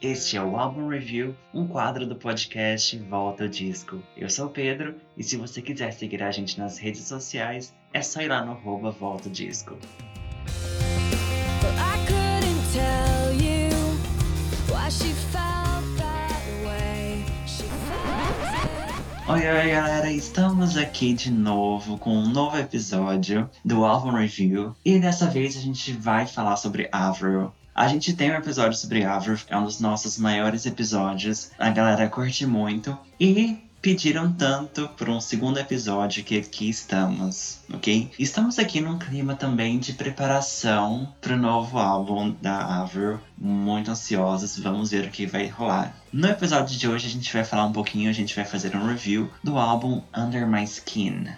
Este 0.00 0.36
é 0.36 0.40
o 0.40 0.56
Álbum 0.56 0.86
Review, 0.86 1.34
um 1.52 1.66
quadro 1.66 2.06
do 2.06 2.14
podcast 2.14 2.96
Volta 3.10 3.42
ao 3.42 3.48
Disco. 3.48 4.00
Eu 4.16 4.30
sou 4.30 4.46
o 4.46 4.50
Pedro 4.50 4.94
e 5.16 5.24
se 5.24 5.36
você 5.36 5.60
quiser 5.60 5.92
seguir 5.92 6.22
a 6.22 6.30
gente 6.30 6.56
nas 6.56 6.78
redes 6.78 7.02
sociais, 7.02 7.74
é 7.92 8.00
só 8.00 8.22
ir 8.22 8.28
lá 8.28 8.44
no 8.44 8.52
arroba 8.52 8.92
Volta 8.92 9.28
ao 9.28 9.32
Disco. 9.32 9.76
Oi, 19.26 19.40
oi, 19.40 19.70
galera! 19.72 20.12
Estamos 20.12 20.76
aqui 20.76 21.12
de 21.12 21.32
novo 21.32 21.98
com 21.98 22.16
um 22.16 22.28
novo 22.28 22.56
episódio 22.56 23.50
do 23.64 23.84
Álbum 23.84 24.12
Review 24.12 24.76
e 24.84 25.00
dessa 25.00 25.26
vez 25.26 25.56
a 25.56 25.60
gente 25.60 25.92
vai 25.92 26.24
falar 26.24 26.56
sobre 26.56 26.88
Avril. 26.92 27.52
A 27.78 27.86
gente 27.86 28.12
tem 28.12 28.32
um 28.32 28.34
episódio 28.34 28.76
sobre 28.76 29.04
Avril, 29.04 29.38
é 29.48 29.56
um 29.56 29.62
dos 29.62 29.78
nossos 29.78 30.18
maiores 30.18 30.66
episódios, 30.66 31.52
a 31.56 31.70
galera 31.70 32.08
curte 32.08 32.44
muito 32.44 32.98
e 33.20 33.56
pediram 33.80 34.32
tanto 34.32 34.88
por 34.98 35.08
um 35.08 35.20
segundo 35.20 35.60
episódio 35.60 36.24
que 36.24 36.36
aqui 36.38 36.68
estamos, 36.68 37.60
ok? 37.72 38.10
Estamos 38.18 38.58
aqui 38.58 38.80
num 38.80 38.98
clima 38.98 39.36
também 39.36 39.78
de 39.78 39.92
preparação 39.92 41.14
para 41.20 41.34
o 41.34 41.38
novo 41.38 41.78
álbum 41.78 42.34
da 42.42 42.80
Avril, 42.80 43.20
muito 43.38 43.92
ansiosos, 43.92 44.58
vamos 44.58 44.90
ver 44.90 45.04
o 45.04 45.10
que 45.12 45.24
vai 45.24 45.46
rolar. 45.46 45.94
No 46.12 46.26
episódio 46.26 46.76
de 46.76 46.88
hoje 46.88 47.06
a 47.06 47.10
gente 47.10 47.32
vai 47.32 47.44
falar 47.44 47.66
um 47.66 47.72
pouquinho, 47.72 48.10
a 48.10 48.12
gente 48.12 48.34
vai 48.34 48.44
fazer 48.44 48.74
um 48.74 48.88
review 48.88 49.30
do 49.44 49.56
álbum 49.56 50.02
Under 50.12 50.48
My 50.48 50.64
Skin. 50.64 51.28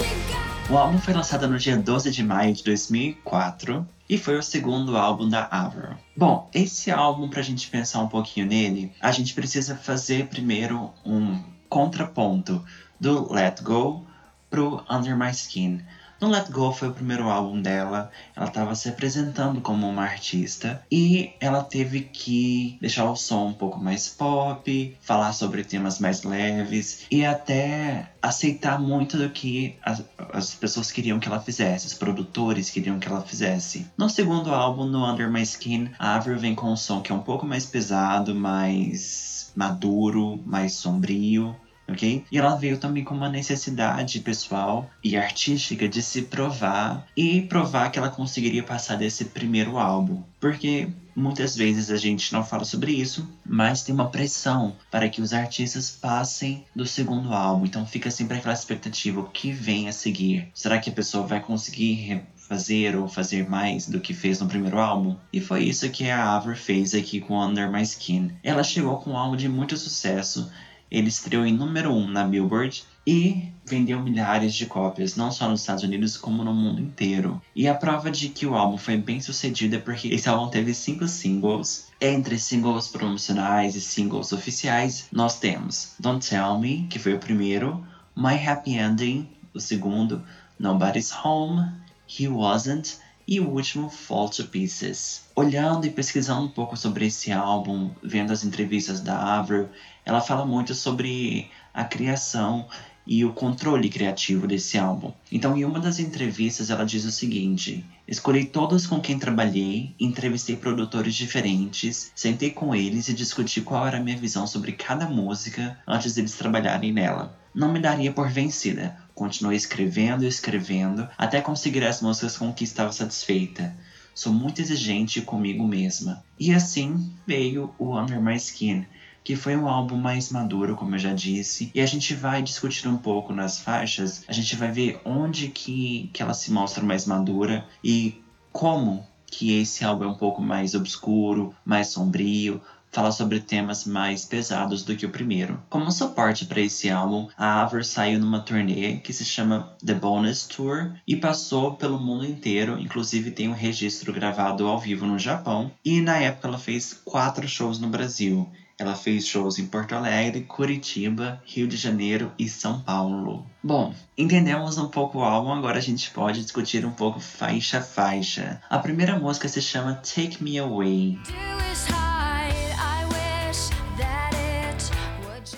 with 0.00 0.28
no. 0.30 0.53
O 0.70 0.78
álbum 0.78 0.98
foi 0.98 1.12
lançado 1.12 1.46
no 1.46 1.58
dia 1.58 1.76
12 1.76 2.10
de 2.10 2.22
maio 2.22 2.54
de 2.54 2.64
2004 2.64 3.86
e 4.08 4.16
foi 4.16 4.38
o 4.38 4.42
segundo 4.42 4.96
álbum 4.96 5.28
da 5.28 5.46
Avril. 5.50 5.94
Bom, 6.16 6.48
esse 6.54 6.90
álbum, 6.90 7.28
pra 7.28 7.42
gente 7.42 7.68
pensar 7.68 8.00
um 8.00 8.08
pouquinho 8.08 8.46
nele, 8.46 8.90
a 8.98 9.12
gente 9.12 9.34
precisa 9.34 9.76
fazer 9.76 10.26
primeiro 10.28 10.90
um 11.04 11.38
contraponto 11.68 12.64
do 12.98 13.30
Let 13.30 13.60
Go 13.62 14.06
pro 14.48 14.82
Under 14.90 15.14
My 15.16 15.30
Skin. 15.32 15.82
No 16.20 16.28
Let 16.28 16.50
Go 16.50 16.72
foi 16.72 16.88
o 16.88 16.94
primeiro 16.94 17.28
álbum 17.28 17.60
dela, 17.60 18.10
ela 18.34 18.46
estava 18.46 18.74
se 18.74 18.88
apresentando 18.88 19.60
como 19.60 19.88
uma 19.88 20.02
artista 20.02 20.82
e 20.90 21.32
ela 21.40 21.62
teve 21.62 22.00
que 22.00 22.78
deixar 22.80 23.10
o 23.10 23.16
som 23.16 23.48
um 23.48 23.52
pouco 23.52 23.78
mais 23.78 24.08
pop, 24.08 24.96
falar 25.00 25.32
sobre 25.32 25.64
temas 25.64 25.98
mais 25.98 26.22
leves 26.22 27.06
e 27.10 27.24
até 27.24 28.08
aceitar 28.22 28.80
muito 28.80 29.18
do 29.18 29.28
que 29.28 29.76
as, 29.82 30.02
as 30.32 30.54
pessoas 30.54 30.90
queriam 30.90 31.18
que 31.18 31.28
ela 31.28 31.40
fizesse, 31.40 31.86
os 31.86 31.94
produtores 31.94 32.70
queriam 32.70 32.98
que 32.98 33.08
ela 33.08 33.20
fizesse. 33.20 33.86
No 33.96 34.08
segundo 34.08 34.54
álbum, 34.54 34.86
no 34.86 35.04
Under 35.04 35.30
My 35.30 35.42
Skin, 35.42 35.90
a 35.98 36.14
Avril 36.14 36.38
vem 36.38 36.54
com 36.54 36.72
um 36.72 36.76
som 36.76 37.02
que 37.02 37.12
é 37.12 37.14
um 37.14 37.20
pouco 37.20 37.44
mais 37.44 37.66
pesado, 37.66 38.34
mais 38.34 39.52
maduro, 39.54 40.40
mais 40.44 40.74
sombrio, 40.74 41.54
ok? 41.88 42.24
E 42.30 42.38
ela 42.38 42.56
veio 42.56 42.78
também 42.78 43.04
com 43.04 43.14
uma 43.14 43.28
necessidade 43.28 44.20
pessoal 44.20 44.90
e 45.02 45.16
artística 45.16 45.88
de 45.88 46.02
se 46.02 46.22
provar 46.22 47.06
e 47.16 47.42
provar 47.42 47.90
que 47.90 47.98
ela 47.98 48.10
conseguiria 48.10 48.62
passar 48.62 48.96
desse 48.96 49.26
primeiro 49.26 49.78
álbum. 49.78 50.22
Porque 50.40 50.88
muitas 51.14 51.56
vezes 51.56 51.90
a 51.90 51.96
gente 51.96 52.32
não 52.32 52.44
fala 52.44 52.64
sobre 52.64 52.92
isso, 52.92 53.28
mas 53.44 53.82
tem 53.82 53.94
uma 53.94 54.10
pressão 54.10 54.76
para 54.90 55.08
que 55.08 55.22
os 55.22 55.32
artistas 55.32 55.90
passem 55.90 56.64
do 56.74 56.86
segundo 56.86 57.32
álbum. 57.32 57.66
Então 57.66 57.86
fica 57.86 58.10
sempre 58.10 58.38
aquela 58.38 58.54
expectativa: 58.54 59.20
o 59.20 59.28
que 59.28 59.52
vem 59.52 59.88
a 59.88 59.92
seguir? 59.92 60.48
Será 60.54 60.78
que 60.78 60.90
a 60.90 60.92
pessoa 60.92 61.26
vai 61.26 61.40
conseguir 61.40 62.22
fazer 62.48 62.94
ou 62.94 63.08
fazer 63.08 63.48
mais 63.48 63.88
do 63.88 64.00
que 64.00 64.12
fez 64.12 64.40
no 64.40 64.46
primeiro 64.46 64.78
álbum. 64.78 65.16
E 65.32 65.40
foi 65.40 65.64
isso 65.64 65.88
que 65.90 66.10
a 66.10 66.36
Avril 66.36 66.56
fez 66.56 66.94
aqui 66.94 67.20
com 67.20 67.42
Under 67.42 67.70
My 67.70 67.82
Skin. 67.82 68.32
Ela 68.42 68.62
chegou 68.62 68.98
com 68.98 69.12
um 69.12 69.16
álbum 69.16 69.36
de 69.36 69.48
muito 69.48 69.76
sucesso. 69.76 70.50
Ele 70.94 71.08
estreou 71.08 71.44
em 71.44 71.52
número 71.52 71.90
1 71.92 71.96
um 71.96 72.08
na 72.08 72.22
Billboard 72.22 72.84
e 73.04 73.48
vendeu 73.66 74.00
milhares 74.00 74.54
de 74.54 74.66
cópias, 74.66 75.16
não 75.16 75.32
só 75.32 75.48
nos 75.48 75.62
Estados 75.62 75.82
Unidos, 75.82 76.16
como 76.16 76.44
no 76.44 76.54
mundo 76.54 76.80
inteiro. 76.80 77.42
E 77.52 77.66
a 77.66 77.74
prova 77.74 78.12
de 78.12 78.28
que 78.28 78.46
o 78.46 78.54
álbum 78.54 78.78
foi 78.78 78.96
bem 78.96 79.20
sucedido 79.20 79.74
é 79.74 79.80
porque 79.80 80.06
esse 80.06 80.28
álbum 80.28 80.48
teve 80.48 80.72
cinco 80.72 81.08
singles. 81.08 81.88
Entre 82.00 82.38
singles 82.38 82.86
promocionais 82.86 83.74
e 83.74 83.80
singles 83.80 84.32
oficiais, 84.32 85.08
nós 85.10 85.36
temos 85.40 85.96
Don't 85.98 86.24
Tell 86.24 86.60
Me, 86.60 86.86
que 86.88 87.00
foi 87.00 87.14
o 87.14 87.18
primeiro, 87.18 87.84
My 88.16 88.36
Happy 88.46 88.78
Ending, 88.78 89.28
o 89.52 89.58
segundo, 89.58 90.22
Nobody's 90.60 91.12
Home, 91.24 91.72
He 92.06 92.28
Wasn't 92.28 92.98
e 93.26 93.40
o 93.40 93.48
último 93.48 93.88
Fall 93.88 94.28
to 94.28 94.44
Pieces. 94.44 95.22
Olhando 95.34 95.86
e 95.86 95.90
pesquisando 95.90 96.42
um 96.42 96.48
pouco 96.48 96.76
sobre 96.76 97.06
esse 97.06 97.32
álbum, 97.32 97.90
vendo 98.02 98.32
as 98.32 98.44
entrevistas 98.44 99.00
da 99.00 99.38
Avril, 99.38 99.68
ela 100.04 100.20
fala 100.20 100.44
muito 100.44 100.74
sobre 100.74 101.50
a 101.72 101.84
criação 101.84 102.68
e 103.06 103.24
o 103.24 103.32
controle 103.32 103.88
criativo 103.88 104.46
desse 104.46 104.78
álbum. 104.78 105.12
Então, 105.30 105.56
em 105.56 105.64
uma 105.64 105.78
das 105.78 105.98
entrevistas, 105.98 106.70
ela 106.70 106.84
diz 106.84 107.04
o 107.04 107.10
seguinte: 107.10 107.84
Escolhi 108.08 108.44
todos 108.44 108.86
com 108.86 109.00
quem 109.00 109.18
trabalhei, 109.18 109.94
entrevistei 110.00 110.56
produtores 110.56 111.14
diferentes, 111.14 112.10
sentei 112.14 112.50
com 112.50 112.74
eles 112.74 113.08
e 113.08 113.14
discuti 113.14 113.60
qual 113.60 113.86
era 113.86 113.98
a 113.98 114.00
minha 114.00 114.16
visão 114.16 114.46
sobre 114.46 114.72
cada 114.72 115.06
música 115.06 115.78
antes 115.86 116.14
deles 116.14 116.36
trabalharem 116.36 116.92
nela. 116.92 117.38
Não 117.54 117.72
me 117.72 117.78
daria 117.78 118.12
por 118.12 118.28
vencida. 118.28 118.96
Continuei 119.14 119.56
escrevendo 119.56 120.24
e 120.24 120.28
escrevendo 120.28 121.08
até 121.16 121.40
conseguir 121.40 121.84
as 121.84 122.02
músicas 122.02 122.36
com 122.36 122.52
que 122.52 122.64
estava 122.64 122.92
satisfeita. 122.92 123.74
Sou 124.14 124.32
muito 124.32 124.60
exigente 124.60 125.20
comigo 125.20 125.66
mesma. 125.66 126.24
E 126.38 126.52
assim 126.52 127.12
veio 127.26 127.74
o 127.78 127.98
Under 127.98 128.20
My 128.20 128.36
Skin, 128.36 128.86
que 129.24 129.34
foi 129.34 129.56
um 129.56 129.66
álbum 129.66 129.96
mais 129.96 130.30
maduro, 130.30 130.76
como 130.76 130.94
eu 130.94 130.98
já 130.98 131.14
disse, 131.14 131.70
e 131.74 131.80
a 131.80 131.86
gente 131.86 132.14
vai 132.14 132.42
discutir 132.42 132.86
um 132.86 132.96
pouco 132.96 133.32
nas 133.32 133.58
faixas, 133.58 134.22
a 134.28 134.32
gente 134.32 134.54
vai 134.54 134.70
ver 134.70 135.00
onde 135.04 135.48
que, 135.48 136.10
que 136.12 136.22
ela 136.22 136.34
se 136.34 136.52
mostra 136.52 136.84
mais 136.84 137.06
madura 137.06 137.66
e 137.82 138.22
como 138.52 139.04
que 139.26 139.58
esse 139.60 139.84
álbum 139.84 140.04
é 140.04 140.08
um 140.08 140.14
pouco 140.14 140.40
mais 140.40 140.74
obscuro, 140.74 141.54
mais 141.64 141.88
sombrio, 141.88 142.60
fala 142.94 143.10
sobre 143.10 143.40
temas 143.40 143.84
mais 143.84 144.24
pesados 144.24 144.84
do 144.84 144.94
que 144.94 145.04
o 145.04 145.10
primeiro. 145.10 145.60
Como 145.68 145.90
suporte 145.90 146.46
para 146.46 146.60
esse 146.60 146.88
álbum, 146.88 147.28
a 147.36 147.62
Avril 147.62 147.82
saiu 147.82 148.20
numa 148.20 148.38
turnê 148.38 148.98
que 148.98 149.12
se 149.12 149.24
chama 149.24 149.76
The 149.84 149.94
Bonus 149.94 150.46
Tour 150.46 150.92
e 151.06 151.16
passou 151.16 151.74
pelo 151.74 151.98
mundo 151.98 152.24
inteiro, 152.24 152.78
inclusive 152.78 153.32
tem 153.32 153.48
um 153.48 153.52
registro 153.52 154.12
gravado 154.12 154.66
ao 154.68 154.78
vivo 154.78 155.06
no 155.06 155.18
Japão, 155.18 155.72
e 155.84 156.00
na 156.00 156.18
época 156.18 156.46
ela 156.46 156.58
fez 156.58 156.94
quatro 157.04 157.48
shows 157.48 157.80
no 157.80 157.88
Brasil. 157.88 158.48
Ela 158.78 158.94
fez 158.94 159.26
shows 159.26 159.58
em 159.58 159.66
Porto 159.66 159.94
Alegre, 159.94 160.42
Curitiba, 160.42 161.40
Rio 161.44 161.66
de 161.66 161.76
Janeiro 161.76 162.32
e 162.38 162.48
São 162.48 162.80
Paulo. 162.80 163.46
Bom, 163.62 163.94
entendemos 164.18 164.78
um 164.78 164.88
pouco 164.88 165.18
o 165.18 165.22
álbum, 165.22 165.52
agora 165.52 165.78
a 165.78 165.82
gente 165.82 166.10
pode 166.10 166.42
discutir 166.42 166.84
um 166.84 166.90
pouco 166.90 167.20
faixa 167.20 167.78
a 167.78 167.82
faixa. 167.82 168.60
A 168.68 168.78
primeira 168.78 169.18
música 169.18 169.48
se 169.48 169.62
chama 169.62 169.94
Take 169.94 170.42
Me 170.42 170.58
Away. 170.58 171.18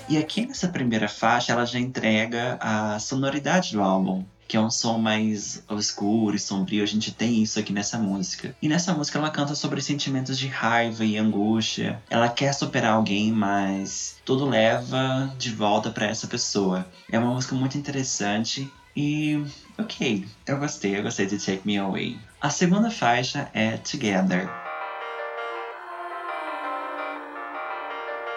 E 0.09 0.17
aqui 0.17 0.45
nessa 0.45 0.69
primeira 0.69 1.09
faixa 1.09 1.51
ela 1.51 1.65
já 1.65 1.79
entrega 1.79 2.57
a 2.61 2.97
sonoridade 2.97 3.73
do 3.73 3.81
álbum, 3.81 4.23
que 4.47 4.55
é 4.55 4.59
um 4.59 4.71
som 4.71 4.97
mais 4.97 5.61
obscuro 5.67 6.35
e 6.35 6.39
sombrio. 6.39 6.81
A 6.81 6.87
gente 6.87 7.11
tem 7.11 7.43
isso 7.43 7.59
aqui 7.59 7.73
nessa 7.73 7.97
música. 7.97 8.55
E 8.61 8.69
nessa 8.69 8.93
música 8.93 9.19
ela 9.19 9.29
canta 9.29 9.53
sobre 9.53 9.81
sentimentos 9.81 10.39
de 10.39 10.47
raiva 10.47 11.03
e 11.03 11.17
angústia. 11.17 12.01
Ela 12.09 12.29
quer 12.29 12.53
superar 12.53 12.93
alguém, 12.93 13.33
mas 13.33 14.15
tudo 14.23 14.45
leva 14.45 15.33
de 15.37 15.51
volta 15.51 15.91
para 15.91 16.05
essa 16.05 16.27
pessoa. 16.27 16.87
É 17.11 17.19
uma 17.19 17.33
música 17.33 17.53
muito 17.53 17.77
interessante 17.77 18.71
e 18.95 19.43
ok, 19.77 20.25
eu 20.47 20.57
gostei, 20.57 20.97
eu 20.97 21.03
gostei 21.03 21.25
de 21.25 21.37
Take 21.37 21.61
Me 21.65 21.77
Away. 21.77 22.17
A 22.39 22.49
segunda 22.49 22.89
faixa 22.89 23.49
é 23.53 23.77
Together. 23.77 24.66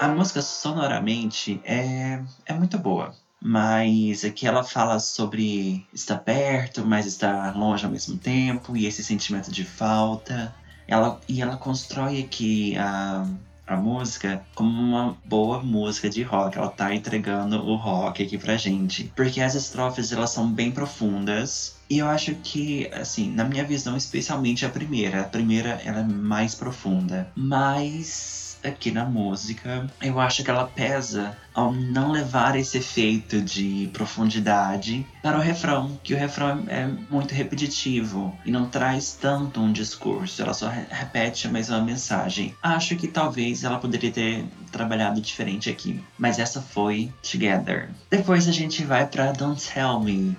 A 0.01 0.09
música 0.09 0.41
sonoramente 0.41 1.61
é, 1.63 2.23
é 2.47 2.55
muito 2.55 2.79
boa. 2.79 3.15
Mas 3.39 4.25
aqui 4.25 4.47
ela 4.47 4.65
fala 4.65 4.99
sobre 4.99 5.87
estar 5.93 6.17
perto, 6.17 6.87
mas 6.87 7.05
estar 7.05 7.55
longe 7.55 7.85
ao 7.85 7.91
mesmo 7.91 8.17
tempo, 8.17 8.75
e 8.75 8.87
esse 8.87 9.05
sentimento 9.05 9.53
de 9.53 9.63
falta. 9.63 10.55
Ela, 10.89 11.21
e 11.29 11.43
ela 11.43 11.59
constrói 11.59 12.23
aqui 12.23 12.79
a, 12.79 13.27
a 13.67 13.77
música 13.77 14.43
como 14.55 14.71
uma 14.71 15.19
boa 15.27 15.63
música 15.63 16.09
de 16.09 16.23
rock. 16.23 16.57
Ela 16.57 16.71
tá 16.71 16.95
entregando 16.95 17.59
o 17.63 17.77
rock 17.77 18.23
aqui 18.23 18.39
pra 18.39 18.57
gente. 18.57 19.13
Porque 19.15 19.43
as 19.43 19.55
estrofes 19.55 20.13
elas 20.13 20.31
são 20.31 20.51
bem 20.51 20.71
profundas. 20.71 21.77
E 21.91 21.99
eu 21.99 22.09
acho 22.09 22.35
que, 22.37 22.89
assim, 22.95 23.31
na 23.31 23.45
minha 23.45 23.65
visão, 23.65 23.99
especialmente 23.99 24.65
a 24.65 24.71
primeira. 24.71 25.21
A 25.21 25.25
primeira 25.25 25.79
ela 25.85 26.01
é 26.01 26.05
mais 26.05 26.55
profunda. 26.55 27.31
Mas 27.37 28.50
aqui 28.65 28.91
na 28.91 29.05
música. 29.05 29.89
Eu 30.03 30.21
acho 30.21 30.43
que 30.43 30.51
ela 30.51 30.67
pesa 30.67 31.37
ao 31.55 31.73
não 31.73 32.13
levar 32.13 32.57
esse 32.57 32.79
efeito 32.79 33.41
de 33.41 33.91
profundidade 33.93 35.07
para 35.23 35.37
o 35.37 35.41
refrão, 35.41 35.99
que 36.03 36.15
o 36.15 36.17
refrão 36.17 36.65
é 36.69 36.87
muito 37.11 37.35
repetitivo 37.35 38.37
e 38.45 38.51
não 38.51 38.67
traz 38.67 39.19
tanto 39.21 39.61
um 39.61 39.73
discurso, 39.73 40.43
ela 40.43 40.55
só 40.55 40.69
repete 40.69 41.47
a 41.47 41.51
mesma 41.51 41.81
mensagem. 41.81 42.55
Acho 42.63 42.97
que 42.97 43.09
talvez 43.09 43.65
ela 43.65 43.79
poderia 43.79 44.11
ter 44.11 44.45
trabalhado 44.71 45.21
diferente 45.21 45.69
aqui, 45.69 46.03
mas 46.17 46.39
essa 46.39 46.63
foi 46.63 47.13
Together. 47.23 47.91
Depois 48.09 48.49
a 48.49 48.53
gente 48.53 48.85
vai 48.85 49.07
para 49.07 49.33
Don't 49.33 49.61
Tell 49.73 50.01
Me. 50.01 50.37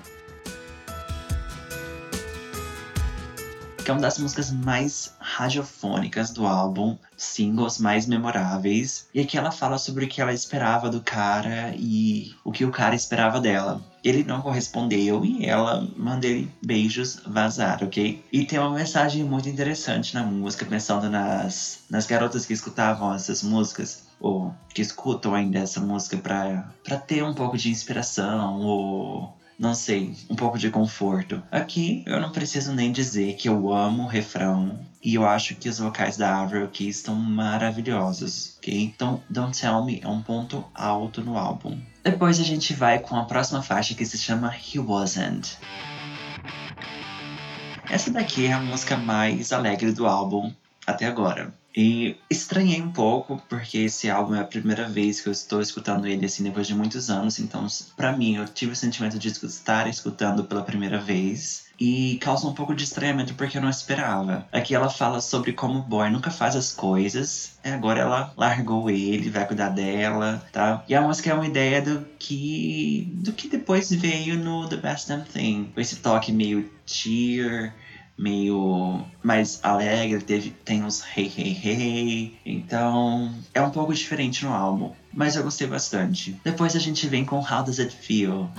Que 3.83 3.89
é 3.89 3.93
uma 3.93 4.01
das 4.01 4.19
músicas 4.19 4.51
mais 4.51 5.13
radiofônicas 5.19 6.29
do 6.31 6.45
álbum, 6.45 6.97
singles 7.17 7.79
mais 7.79 8.05
memoráveis. 8.05 9.07
E 9.13 9.19
aqui 9.19 9.37
ela 9.37 9.51
fala 9.51 9.77
sobre 9.77 10.05
o 10.05 10.07
que 10.07 10.21
ela 10.21 10.33
esperava 10.33 10.89
do 10.89 11.01
cara 11.01 11.73
e 11.75 12.35
o 12.43 12.51
que 12.51 12.63
o 12.63 12.71
cara 12.71 12.93
esperava 12.93 13.39
dela. 13.39 13.81
Ele 14.03 14.23
não 14.23 14.41
correspondeu 14.41 15.25
e 15.25 15.45
ela 15.45 15.87
manda 15.97 16.27
ele 16.27 16.51
beijos 16.63 17.21
vazar, 17.25 17.83
ok? 17.83 18.23
E 18.31 18.45
tem 18.45 18.59
uma 18.59 18.71
mensagem 18.71 19.23
muito 19.23 19.49
interessante 19.49 20.13
na 20.13 20.23
música, 20.23 20.65
pensando 20.65 21.09
nas, 21.09 21.79
nas 21.89 22.05
garotas 22.05 22.45
que 22.45 22.53
escutavam 22.53 23.13
essas 23.13 23.41
músicas 23.41 24.03
ou 24.19 24.53
que 24.73 24.81
escutam 24.81 25.33
ainda 25.33 25.59
essa 25.59 25.79
música 25.79 26.17
para 26.17 26.97
ter 26.97 27.23
um 27.23 27.33
pouco 27.33 27.57
de 27.57 27.69
inspiração 27.69 28.61
ou 28.61 29.40
não 29.61 29.75
sei, 29.75 30.15
um 30.27 30.35
pouco 30.35 30.57
de 30.57 30.71
conforto. 30.71 31.43
Aqui 31.51 32.03
eu 32.07 32.19
não 32.19 32.31
preciso 32.31 32.73
nem 32.73 32.91
dizer 32.91 33.35
que 33.35 33.47
eu 33.47 33.71
amo 33.71 34.03
o 34.03 34.07
refrão 34.07 34.79
e 35.03 35.13
eu 35.13 35.23
acho 35.23 35.53
que 35.53 35.69
os 35.69 35.77
vocais 35.77 36.17
da 36.17 36.41
Avril 36.41 36.65
aqui 36.65 36.89
estão 36.89 37.13
maravilhosos, 37.13 38.55
ok? 38.57 38.81
Então, 38.81 39.21
Don't 39.29 39.59
Tell 39.59 39.85
Me 39.85 40.01
é 40.03 40.07
um 40.07 40.19
ponto 40.23 40.65
alto 40.73 41.21
no 41.21 41.37
álbum. 41.37 41.79
Depois 42.03 42.39
a 42.39 42.43
gente 42.43 42.73
vai 42.73 42.97
com 42.97 43.15
a 43.15 43.25
próxima 43.25 43.61
faixa 43.61 43.93
que 43.93 44.03
se 44.03 44.17
chama 44.17 44.51
He 44.55 44.79
Wasn't. 44.79 45.59
Essa 47.87 48.09
daqui 48.09 48.47
é 48.47 48.53
a 48.53 48.59
música 48.59 48.97
mais 48.97 49.53
alegre 49.53 49.91
do 49.91 50.07
álbum 50.07 50.51
até 50.87 51.05
agora. 51.05 51.53
E 51.75 52.17
estranhei 52.29 52.81
um 52.81 52.91
pouco, 52.91 53.41
porque 53.47 53.77
esse 53.79 54.09
álbum 54.09 54.35
é 54.35 54.41
a 54.41 54.45
primeira 54.45 54.87
vez 54.89 55.21
que 55.21 55.29
eu 55.29 55.31
estou 55.31 55.61
escutando 55.61 56.07
ele 56.07 56.25
assim 56.25 56.43
depois 56.43 56.67
de 56.67 56.75
muitos 56.75 57.09
anos, 57.09 57.39
então 57.39 57.65
para 57.95 58.15
mim 58.15 58.35
eu 58.35 58.45
tive 58.45 58.73
o 58.73 58.75
sentimento 58.75 59.17
de 59.17 59.29
estar 59.29 59.87
escutando 59.87 60.43
pela 60.43 60.63
primeira 60.63 60.99
vez 60.99 61.71
e 61.81 62.19
causa 62.21 62.47
um 62.47 62.53
pouco 62.53 62.75
de 62.75 62.83
estranhamento 62.83 63.33
porque 63.33 63.57
eu 63.57 63.61
não 63.61 63.69
esperava. 63.69 64.47
Aqui 64.51 64.75
ela 64.75 64.89
fala 64.89 65.19
sobre 65.19 65.53
como 65.53 65.79
o 65.79 65.81
boy 65.81 66.09
nunca 66.11 66.29
faz 66.29 66.55
as 66.55 66.71
coisas, 66.71 67.57
agora 67.63 68.01
ela 68.01 68.33
largou 68.37 68.89
ele, 68.89 69.31
vai 69.31 69.47
cuidar 69.47 69.69
dela, 69.69 70.45
tá? 70.51 70.83
E 70.87 70.93
a 70.93 71.01
música 71.01 71.31
é 71.31 71.33
uma 71.33 71.47
ideia 71.47 71.81
do 71.81 72.05
que 72.19 73.11
do 73.15 73.31
que 73.33 73.47
depois 73.47 73.91
veio 73.91 74.37
no 74.37 74.67
The 74.69 74.77
Best 74.77 75.07
Damn 75.07 75.23
Thing, 75.23 75.71
com 75.73 75.81
esse 75.81 75.95
toque 75.97 76.31
meio 76.31 76.69
cheer, 76.85 77.73
meio 78.21 79.03
mais 79.23 79.59
alegre, 79.63 80.21
teve, 80.21 80.51
tem 80.63 80.83
uns 80.83 81.03
hey 81.17 81.31
hey 81.35 81.59
hey. 81.63 82.39
Então 82.45 83.33
é 83.53 83.61
um 83.61 83.71
pouco 83.71 83.93
diferente 83.93 84.45
no 84.45 84.53
álbum. 84.53 84.91
Mas 85.11 85.35
eu 85.35 85.43
gostei 85.43 85.67
bastante. 85.67 86.39
Depois 86.43 86.75
a 86.75 86.79
gente 86.79 87.07
vem 87.07 87.25
com 87.25 87.37
How 87.39 87.63
Does 87.63 87.79
It 87.79 87.93
Feel? 87.95 88.49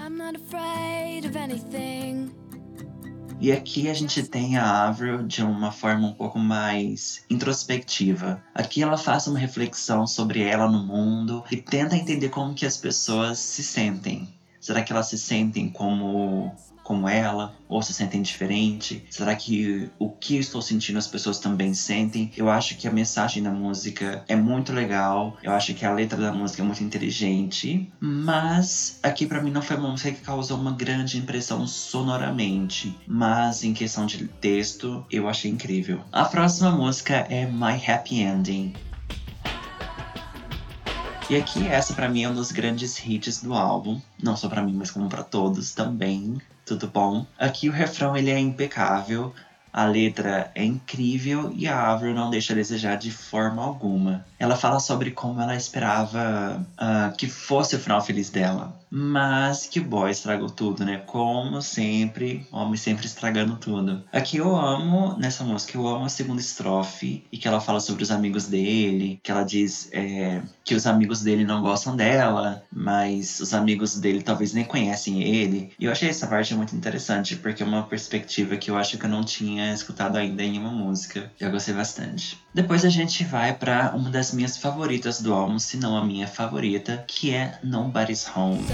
E 3.40 3.50
aqui 3.50 3.88
a 3.88 3.94
gente 3.94 4.22
tem 4.22 4.56
a 4.56 4.86
Avril 4.86 5.24
de 5.24 5.42
uma 5.42 5.72
forma 5.72 6.06
um 6.06 6.12
pouco 6.12 6.38
mais 6.38 7.24
introspectiva. 7.28 8.40
Aqui 8.54 8.82
ela 8.82 8.96
faz 8.96 9.26
uma 9.26 9.38
reflexão 9.38 10.06
sobre 10.06 10.42
ela 10.42 10.70
no 10.70 10.84
mundo 10.84 11.42
e 11.50 11.56
tenta 11.56 11.96
entender 11.96 12.28
como 12.28 12.54
que 12.54 12.66
as 12.66 12.76
pessoas 12.76 13.38
se 13.38 13.62
sentem. 13.64 14.28
Será 14.60 14.80
que 14.80 14.92
elas 14.92 15.08
se 15.08 15.18
sentem 15.18 15.68
como 15.68 16.54
como 16.82 17.08
ela 17.08 17.54
ou 17.68 17.82
se 17.82 17.94
sentem 17.94 18.22
diferente? 18.22 19.04
Será 19.10 19.34
que 19.34 19.90
o 19.98 20.10
que 20.10 20.36
estou 20.36 20.60
sentindo 20.60 20.98
as 20.98 21.06
pessoas 21.06 21.38
também 21.38 21.72
sentem? 21.74 22.30
Eu 22.36 22.50
acho 22.50 22.76
que 22.76 22.86
a 22.86 22.92
mensagem 22.92 23.42
da 23.42 23.50
música 23.50 24.24
é 24.28 24.36
muito 24.36 24.72
legal. 24.72 25.36
Eu 25.42 25.52
acho 25.52 25.74
que 25.74 25.84
a 25.84 25.92
letra 25.92 26.20
da 26.20 26.32
música 26.32 26.62
é 26.62 26.64
muito 26.64 26.84
inteligente, 26.84 27.90
mas 28.00 28.98
aqui 29.02 29.26
para 29.26 29.42
mim 29.42 29.50
não 29.50 29.62
foi 29.62 29.76
uma 29.76 29.90
música 29.90 30.12
que 30.12 30.20
causou 30.20 30.58
uma 30.58 30.72
grande 30.72 31.18
impressão 31.18 31.66
sonoramente, 31.66 32.98
mas 33.06 33.64
em 33.64 33.72
questão 33.72 34.06
de 34.06 34.28
texto 34.28 35.04
eu 35.10 35.28
achei 35.28 35.50
incrível. 35.50 36.00
A 36.12 36.24
próxima 36.24 36.70
música 36.70 37.26
é 37.28 37.46
My 37.46 37.80
Happy 37.86 38.20
Ending. 38.20 38.74
E 41.32 41.36
aqui 41.36 41.66
essa 41.66 41.94
para 41.94 42.10
mim 42.10 42.24
é 42.24 42.28
um 42.28 42.34
dos 42.34 42.52
grandes 42.52 43.02
hits 43.02 43.42
do 43.42 43.54
álbum, 43.54 43.98
não 44.22 44.36
só 44.36 44.50
para 44.50 44.60
mim, 44.60 44.74
mas 44.74 44.90
como 44.90 45.08
para 45.08 45.22
todos 45.22 45.72
também. 45.72 46.36
Tudo 46.66 46.86
bom? 46.86 47.24
Aqui 47.38 47.70
o 47.70 47.72
refrão 47.72 48.14
ele 48.14 48.30
é 48.30 48.38
impecável, 48.38 49.32
a 49.72 49.84
letra 49.84 50.50
é 50.54 50.64
incrível 50.64 51.52
e 51.56 51.66
a 51.66 51.90
Avril 51.90 52.14
não 52.14 52.30
deixa 52.30 52.52
a 52.52 52.56
desejar 52.56 52.96
de 52.96 53.10
forma 53.10 53.62
alguma. 53.62 54.24
Ela 54.38 54.56
fala 54.56 54.78
sobre 54.78 55.12
como 55.12 55.40
ela 55.40 55.56
esperava 55.56 56.64
uh, 56.74 57.16
que 57.16 57.26
fosse 57.28 57.76
o 57.76 57.78
final 57.78 58.00
feliz 58.02 58.28
dela. 58.28 58.76
Mas 58.94 59.66
que 59.66 59.80
o 59.80 59.84
boy 59.84 60.10
estragou 60.10 60.50
tudo, 60.50 60.84
né? 60.84 60.98
Como 61.06 61.62
sempre, 61.62 62.46
homem 62.52 62.76
sempre 62.76 63.06
estragando 63.06 63.56
tudo. 63.56 64.04
Aqui 64.12 64.36
eu 64.36 64.54
amo, 64.54 65.16
nessa 65.16 65.42
música, 65.42 65.78
eu 65.78 65.88
amo 65.88 66.04
a 66.04 66.10
segunda 66.10 66.42
estrofe 66.42 67.24
e 67.32 67.38
que 67.38 67.48
ela 67.48 67.58
fala 67.58 67.80
sobre 67.80 68.02
os 68.02 68.10
amigos 68.10 68.48
dele, 68.48 69.18
que 69.22 69.30
ela 69.30 69.44
diz 69.44 69.88
é, 69.92 70.42
que 70.62 70.74
os 70.74 70.86
amigos 70.86 71.22
dele 71.22 71.42
não 71.42 71.62
gostam 71.62 71.96
dela, 71.96 72.62
mas 72.70 73.40
os 73.40 73.54
amigos 73.54 73.98
dele 73.98 74.20
talvez 74.20 74.52
nem 74.52 74.64
conhecem 74.64 75.22
ele. 75.22 75.72
E 75.78 75.86
eu 75.86 75.92
achei 75.92 76.10
essa 76.10 76.26
parte 76.26 76.54
muito 76.54 76.76
interessante, 76.76 77.36
porque 77.36 77.62
é 77.62 77.66
uma 77.66 77.84
perspectiva 77.84 78.58
que 78.58 78.70
eu 78.70 78.76
acho 78.76 78.98
que 78.98 79.06
eu 79.06 79.10
não 79.10 79.24
tinha 79.24 79.61
escutado 79.70 80.16
ainda 80.16 80.42
em 80.42 80.58
uma 80.58 80.70
música. 80.70 81.30
Eu 81.38 81.50
gostei 81.50 81.74
bastante. 81.74 82.38
Depois 82.52 82.84
a 82.84 82.88
gente 82.88 83.22
vai 83.24 83.52
para 83.52 83.92
uma 83.94 84.10
das 84.10 84.32
minhas 84.32 84.56
favoritas 84.56 85.20
do 85.20 85.32
álbum, 85.32 85.58
se 85.58 85.76
não 85.76 85.96
a 85.96 86.04
minha 86.04 86.26
favorita, 86.26 87.04
que 87.06 87.32
é 87.32 87.58
Nobody's 87.62 88.26
Home. 88.34 88.64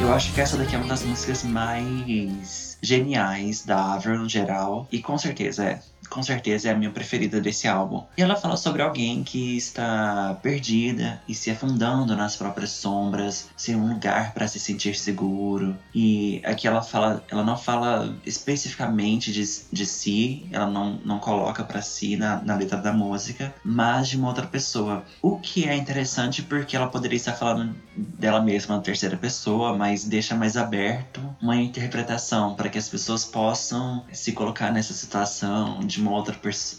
Eu 0.00 0.12
acho 0.12 0.32
que 0.34 0.40
essa 0.40 0.58
daqui 0.58 0.74
é 0.74 0.78
uma 0.78 0.88
das 0.88 1.02
músicas 1.02 1.42
mais 1.42 2.76
geniais 2.82 3.64
da 3.64 3.94
Avril 3.94 4.18
no 4.18 4.28
geral. 4.28 4.86
E 4.92 5.00
com 5.00 5.16
certeza 5.16 5.64
é 5.64 5.80
com 6.14 6.22
certeza 6.22 6.68
é 6.68 6.72
a 6.72 6.76
minha 6.76 6.92
preferida 6.92 7.40
desse 7.40 7.66
álbum. 7.66 8.04
E 8.16 8.22
ela 8.22 8.36
fala 8.36 8.56
sobre 8.56 8.82
alguém 8.82 9.24
que 9.24 9.56
está 9.56 10.38
perdida 10.40 11.20
e 11.28 11.34
se 11.34 11.50
afundando 11.50 12.16
nas 12.16 12.36
próprias 12.36 12.70
sombras, 12.70 13.48
sem 13.56 13.74
um 13.74 13.88
lugar 13.88 14.32
para 14.32 14.46
se 14.46 14.60
sentir 14.60 14.94
seguro. 14.94 15.76
E 15.92 16.40
aqui 16.44 16.68
ela 16.68 16.82
fala, 16.82 17.24
ela 17.28 17.42
não 17.42 17.58
fala 17.58 18.14
especificamente 18.24 19.32
de, 19.32 19.42
de 19.72 19.84
si, 19.84 20.46
ela 20.52 20.68
não, 20.68 21.00
não 21.04 21.18
coloca 21.18 21.64
para 21.64 21.82
si 21.82 22.16
na, 22.16 22.40
na 22.42 22.54
letra 22.54 22.78
da 22.78 22.92
música, 22.92 23.52
mas 23.64 24.08
de 24.08 24.16
uma 24.16 24.28
outra 24.28 24.46
pessoa. 24.46 25.04
O 25.20 25.38
que 25.40 25.68
é 25.68 25.74
interessante 25.74 26.42
porque 26.42 26.76
ela 26.76 26.86
poderia 26.86 27.16
estar 27.16 27.32
falando 27.32 27.74
dela 27.96 28.40
mesma 28.40 28.76
na 28.76 28.82
terceira 28.82 29.16
pessoa, 29.16 29.76
mas 29.76 30.04
deixa 30.04 30.36
mais 30.36 30.56
aberto 30.56 31.20
uma 31.42 31.56
interpretação 31.56 32.54
para 32.54 32.68
que 32.68 32.78
as 32.78 32.88
pessoas 32.88 33.24
possam 33.24 34.04
se 34.12 34.30
colocar 34.30 34.70
nessa 34.70 34.94
situação 34.94 35.80
de 35.80 36.03
uma 36.04 36.12
outra, 36.12 36.38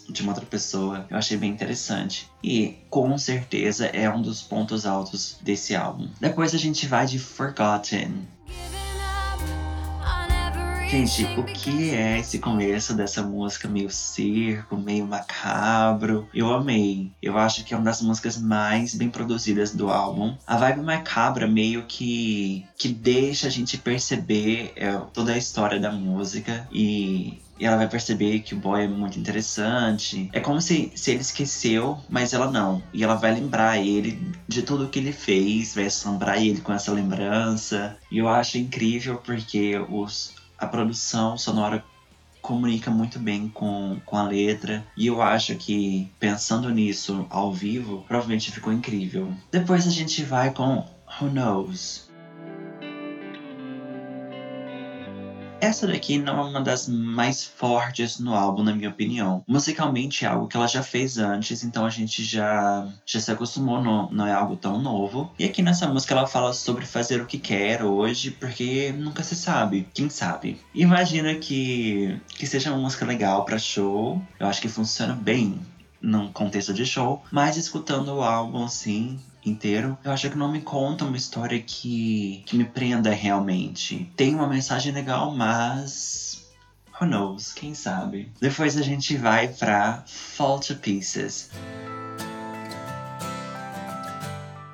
de 0.10 0.22
uma 0.22 0.32
outra 0.32 0.46
pessoa. 0.46 1.05
Eu 1.10 1.17
achei 1.17 1.38
bem 1.38 1.51
interessante. 1.51 2.29
E 2.44 2.77
com 2.89 3.17
certeza 3.17 3.88
é 3.88 4.10
um 4.10 4.22
dos 4.22 4.41
pontos 4.41 4.86
altos 4.86 5.38
desse 5.41 5.75
álbum. 5.75 6.10
Depois 6.20 6.53
a 6.53 6.58
gente 6.58 6.88
vai 6.88 7.05
de 7.05 7.20
Forgotten. 7.20 8.25
Gente, 10.88 11.25
o 11.38 11.44
que 11.44 11.89
é 11.96 12.20
esse 12.20 12.38
começo 12.38 12.94
dessa 12.94 13.24
música 13.24 13.67
meio 13.67 13.89
circo, 13.89 14.77
meio 14.77 15.05
macabro? 15.05 16.29
Eu 16.34 16.53
amei. 16.53 17.12
Eu 17.22 17.38
acho 17.38 17.63
que 17.65 17.74
é 17.74 17.77
uma 17.77 17.84
das 17.84 18.01
músicas 18.03 18.38
mais 18.38 18.94
bem 18.94 19.10
produzidas 19.10 19.72
do 19.74 19.89
álbum. 19.89 20.38
A 20.46 20.55
vibe 20.58 20.82
macabra 20.82 21.48
meio 21.48 21.84
que 21.88 22.65
que 22.77 22.88
deixa 22.88 23.48
a 23.48 23.50
gente 23.50 23.77
perceber 23.79 24.74
é, 24.75 24.96
toda 25.12 25.34
a 25.34 25.38
história 25.38 25.79
da 25.79 25.91
música 25.91 26.67
e 26.72 27.39
e 27.59 27.65
ela 27.65 27.77
vai 27.77 27.88
perceber 27.88 28.39
que 28.39 28.53
o 28.53 28.59
boy 28.59 28.83
é 28.83 28.88
muito 28.88 29.19
interessante. 29.19 30.29
É 30.33 30.39
como 30.39 30.62
se, 30.62 30.91
se 30.95 31.12
ele 31.12 31.21
esqueceu, 31.21 31.97
mas 32.09 32.33
ela 32.33 32.51
não. 32.51 32.83
E 32.93 33.03
ela 33.03 33.15
vai 33.15 33.33
lembrar 33.33 33.77
ele 33.77 34.19
de 34.47 34.62
tudo 34.62 34.89
que 34.89 35.00
ele 35.00 35.13
fez, 35.13 35.75
vai 35.75 35.85
assombrar 35.85 36.41
ele 36.41 36.62
com 36.62 36.74
essa 36.74 36.91
lembrança. 36.91 37.97
E 38.12 38.17
eu 38.17 38.27
acho 38.27 38.57
incrível 38.57 39.17
porque 39.17 39.77
os, 39.89 40.33
a 40.57 40.67
produção 40.67 41.38
sonora 41.38 41.83
comunica 42.41 42.91
muito 42.91 43.17
bem 43.17 43.50
com, 43.50 44.00
com 44.05 44.17
a 44.17 44.24
letra. 44.24 44.85
E 44.95 45.07
eu 45.07 45.21
acho 45.21 45.55
que, 45.55 46.12
pensando 46.19 46.69
nisso 46.69 47.25
ao 47.29 47.51
vivo, 47.51 48.05
provavelmente 48.07 48.51
ficou 48.51 48.71
incrível. 48.71 49.33
Depois 49.51 49.88
a 49.88 49.91
gente 49.91 50.21
vai 50.24 50.53
com 50.53 50.85
Who 51.19 51.31
Knows. 51.31 52.05
Essa 55.65 55.88
daqui 55.88 56.19
não 56.19 56.38
é 56.38 56.43
uma 56.43 56.62
das 56.62 56.88
mais 56.88 57.43
fortes 57.43 58.19
no 58.19 58.36
álbum, 58.36 58.62
na 58.62 58.75
minha 58.75 58.89
opinião. 58.89 59.43
Musicalmente 59.48 60.24
é 60.24 60.27
algo 60.27 60.48
que 60.48 60.55
ela 60.55 60.67
já 60.67 60.84
fez 60.84 61.17
antes, 61.17 61.63
então 61.63 61.84
a 61.88 61.89
gente 61.89 62.24
já, 62.24 62.88
já 63.03 63.19
se 63.19 63.31
acostumou, 63.31 63.81
não, 63.81 64.07
não 64.12 64.27
é 64.27 64.31
algo 64.31 64.55
tão 64.55 64.79
novo. 64.79 65.34
E 65.39 65.43
aqui 65.43 65.63
nessa 65.63 65.88
música 65.88 66.13
ela 66.13 66.27
fala 66.27 66.53
sobre 66.53 66.86
fazer 66.86 67.19
o 67.19 67.25
que 67.25 67.39
quer 67.39 67.84
hoje, 67.84 68.29
porque 68.29 68.93
nunca 68.95 69.24
se 69.24 69.36
sabe. 69.36 69.88
Quem 69.91 70.07
sabe? 70.07 70.62
Imagina 70.72 71.34
que, 71.34 72.15
que 72.27 72.45
seja 72.45 72.72
uma 72.72 72.79
música 72.79 73.03
legal 73.03 73.43
para 73.43 73.57
show. 73.57 74.22
Eu 74.39 74.45
acho 74.45 74.62
que 74.62 74.69
funciona 74.69 75.15
bem 75.15 75.60
num 76.05 76.31
contexto 76.31 76.74
de 76.74 76.85
show, 76.85 77.24
mas 77.31 77.57
escutando 77.57 78.09
o 78.09 78.21
álbum 78.21 78.63
assim, 78.63 79.19
inteiro, 79.43 79.97
eu 80.03 80.12
acho 80.12 80.29
que 80.29 80.38
não 80.38 80.51
me 80.51 80.62
conta 80.62 81.03
uma 81.03 81.17
história 81.17 81.59
que, 81.59 82.43
que 82.45 82.55
me 82.55 82.65
prenda 82.65 83.12
realmente. 83.12 84.12
Tem 84.15 84.35
uma 84.35 84.47
mensagem 84.47 84.93
legal, 84.93 85.35
mas. 85.35 86.45
Who 87.01 87.07
knows? 87.07 87.51
Quem 87.53 87.74
sabe? 87.74 88.31
Depois 88.39 88.77
a 88.77 88.81
gente 88.81 89.17
vai 89.17 89.50
pra 89.50 90.03
Fall 90.07 90.59
to 90.59 90.75
Pieces. 90.75 91.50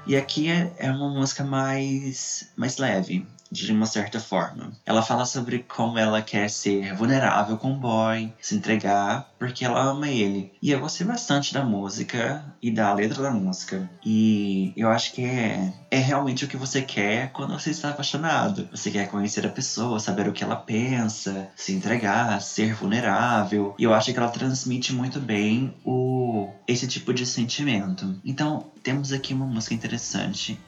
E 0.05 0.15
aqui 0.15 0.49
é, 0.49 0.71
é 0.77 0.91
uma 0.91 1.09
música 1.09 1.43
mais, 1.43 2.49
mais 2.55 2.77
leve 2.77 3.25
de 3.51 3.71
uma 3.71 3.85
certa 3.85 4.19
forma. 4.19 4.71
Ela 4.85 5.01
fala 5.01 5.25
sobre 5.25 5.59
como 5.59 5.97
ela 5.97 6.21
quer 6.21 6.49
ser 6.49 6.95
vulnerável 6.95 7.57
com 7.57 7.73
o 7.73 7.77
boy, 7.77 8.33
se 8.39 8.55
entregar 8.55 9.31
porque 9.41 9.65
ela 9.65 9.81
ama 9.81 10.07
ele. 10.07 10.53
E 10.61 10.69
eu 10.69 10.79
gostei 10.79 11.05
bastante 11.05 11.51
da 11.51 11.63
música 11.63 12.45
e 12.61 12.69
da 12.69 12.93
letra 12.93 13.23
da 13.23 13.31
música. 13.31 13.89
E 14.05 14.71
eu 14.77 14.87
acho 14.87 15.13
que 15.13 15.25
é, 15.25 15.73
é 15.89 15.97
realmente 15.97 16.45
o 16.45 16.47
que 16.47 16.55
você 16.55 16.83
quer 16.83 17.31
quando 17.31 17.53
você 17.53 17.71
está 17.71 17.89
apaixonado. 17.89 18.69
Você 18.69 18.91
quer 18.91 19.09
conhecer 19.09 19.43
a 19.43 19.49
pessoa, 19.49 19.99
saber 19.99 20.27
o 20.27 20.31
que 20.31 20.43
ela 20.43 20.55
pensa, 20.55 21.49
se 21.55 21.73
entregar, 21.73 22.39
ser 22.39 22.75
vulnerável. 22.75 23.73
E 23.79 23.83
eu 23.83 23.95
acho 23.95 24.13
que 24.13 24.19
ela 24.19 24.29
transmite 24.29 24.93
muito 24.93 25.19
bem 25.19 25.73
o 25.83 26.47
esse 26.67 26.87
tipo 26.87 27.11
de 27.11 27.25
sentimento. 27.25 28.15
Então, 28.23 28.71
temos 28.83 29.11
aqui 29.11 29.33
uma 29.33 29.47
música 29.47 29.73
interessante 29.73 30.59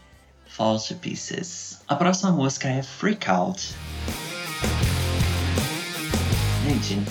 Fall 0.55 0.79
to 0.79 0.93
Pieces. 0.93 1.79
A 1.87 1.95
próxima 1.95 2.31
música 2.31 2.67
é 2.67 2.83
Freak 2.83 3.27
Out. 3.27 3.73
Gente, 6.63 7.03